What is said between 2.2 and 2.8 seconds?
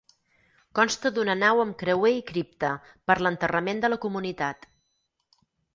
i cripta